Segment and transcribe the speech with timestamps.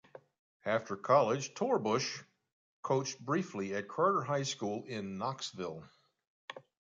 [0.65, 2.23] After college, Torbush
[2.81, 5.83] coached briefly at Carter High School in Knoxville.